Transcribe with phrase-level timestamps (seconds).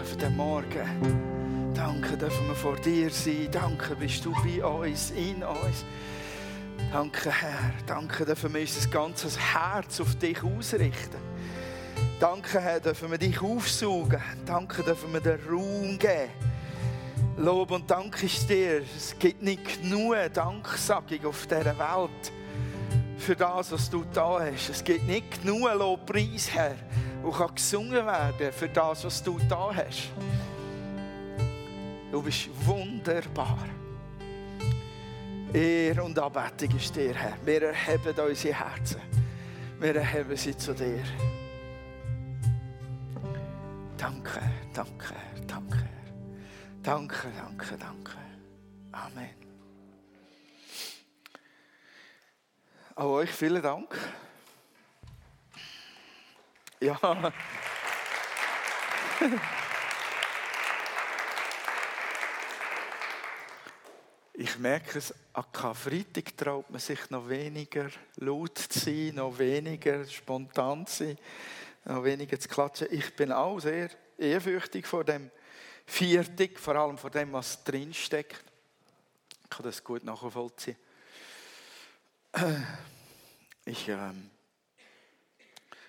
[0.00, 1.72] heute Morgen.
[1.74, 3.48] Danke dürfen wir vor dir sein.
[3.50, 5.84] Danke bist du bei uns, in uns.
[6.92, 7.72] Danke, Herr.
[7.86, 11.18] Danke dürfen wir unser ganzes Herz auf dich ausrichten.
[12.18, 14.22] Danke, Herr, dürfen wir dich aufsaugen.
[14.46, 16.30] Danke dürfen wir den Raum geben.
[17.36, 18.82] Lob und Dank ist dir.
[18.96, 22.32] Es gibt nicht genug Danksagung auf dieser Welt
[23.18, 24.70] für das, was du da hast.
[24.70, 26.76] Es gibt nicht genug Lobpreis, Herr,
[27.24, 30.10] wo kann gesungen werden für das, was du da hast.
[32.12, 33.66] Du bist wunderbar.
[35.52, 37.38] Ehr und Anbetung ist dir, Herr.
[37.44, 39.00] Wir erheben unsere Herzen.
[39.80, 41.02] Wir erheben sie zu dir.
[43.96, 44.40] Danke,
[44.74, 45.14] danke,
[45.46, 45.88] danke.
[46.82, 48.12] Danke, danke, danke.
[48.92, 49.30] Amen.
[52.96, 53.96] Auch euch vielen Dank.
[56.84, 57.32] Ja.
[64.34, 70.04] Ich merke es, an Karfreitag traut man sich noch weniger laut zu sein, noch weniger
[70.04, 71.18] spontan zu sein,
[71.86, 72.88] noch weniger zu klatschen.
[72.90, 75.30] Ich bin auch sehr ehrfürchtig vor dem
[75.86, 78.44] Viertig, vor allem vor dem, was drinsteckt.
[79.42, 80.76] Ich kann das gut nachvollziehen.
[83.64, 84.30] Ich ähm,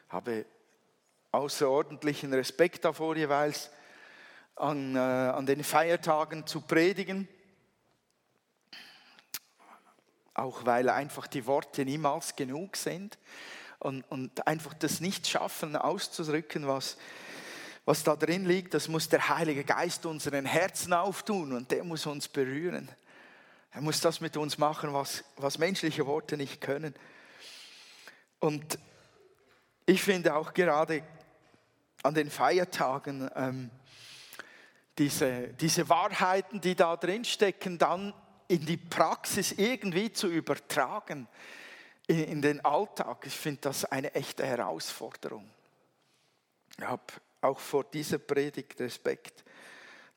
[0.07, 0.45] habe
[1.36, 3.69] außerordentlichen Respekt davor, jeweils
[4.55, 7.28] an, äh, an den Feiertagen zu predigen.
[10.33, 13.17] Auch weil einfach die Worte niemals genug sind
[13.80, 16.97] und, und einfach das nicht schaffen auszudrücken, was,
[17.86, 22.06] was da drin liegt, das muss der Heilige Geist unseren Herzen auftun und der muss
[22.06, 22.89] uns berühren.
[23.72, 26.95] Er muss das mit uns machen, was, was menschliche Worte nicht können.
[28.39, 28.80] Und
[29.86, 31.03] ich finde auch gerade
[32.05, 33.71] an den Feiertagen ähm,
[34.97, 38.13] diese, diese Wahrheiten, die da drin stecken, dann
[38.47, 41.27] in die Praxis irgendwie zu übertragen,
[42.07, 43.25] in, in den Alltag.
[43.25, 45.49] Ich finde das eine echte Herausforderung.
[46.77, 47.01] Ich habe
[47.41, 49.44] auch vor dieser Predigt Respekt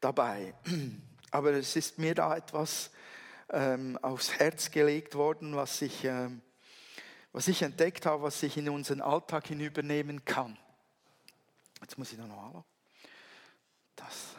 [0.01, 0.55] dabei.
[1.31, 2.91] Aber es ist mir da etwas
[3.51, 6.43] ähm, aufs Herz gelegt worden, was ich, ähm,
[7.33, 10.59] was ich entdeckt habe, was ich in unseren Alltag hinübernehmen kann.
[11.89, 12.65] Jetzt muss ich da noch hallo.
[13.97, 14.35] Das.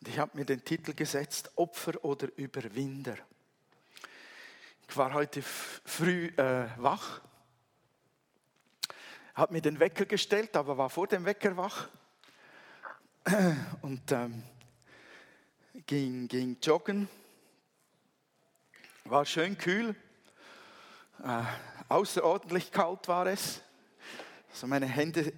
[0.00, 3.18] Und ich habe mir den Titel gesetzt, Opfer oder Überwinder.
[4.88, 7.20] Ich war heute früh äh, wach,
[9.34, 11.88] habe mir den Wecker gestellt, aber war vor dem Wecker wach
[13.82, 14.42] und ähm,
[15.84, 17.06] ging, ging joggen.
[19.04, 19.94] War schön kühl,
[21.24, 21.42] äh,
[21.88, 23.62] außerordentlich kalt war es.
[24.50, 25.32] Also meine Hände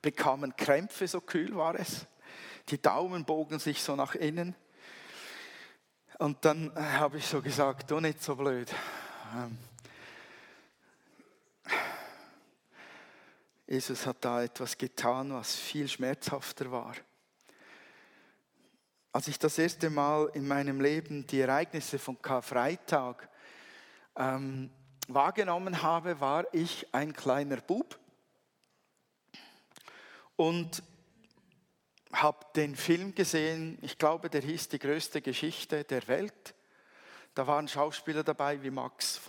[0.00, 2.06] bekamen Krämpfe, so kühl war es.
[2.68, 4.54] Die Daumen bogen sich so nach innen.
[6.18, 8.72] Und dann habe ich so gesagt, du nicht so blöd.
[9.34, 9.58] Ähm,
[13.66, 16.94] Jesus hat da etwas getan, was viel schmerzhafter war.
[19.12, 23.28] Als ich das erste Mal in meinem Leben die Ereignisse von Karfreitag
[24.16, 24.70] ähm,
[25.08, 27.98] wahrgenommen habe, war ich ein kleiner Bub
[30.36, 30.82] und
[32.12, 36.54] habe den Film gesehen, ich glaube, der hieß Die größte Geschichte der Welt.
[37.34, 39.20] Da waren Schauspieler dabei wie Max